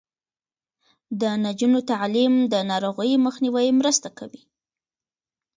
د 1.21 1.23
نجونو 1.45 1.79
تعلیم 1.91 2.33
د 2.53 2.55
ناروغیو 2.71 3.23
مخنیوي 3.25 3.67
مرسته 3.79 4.09
کوي. 4.17 4.41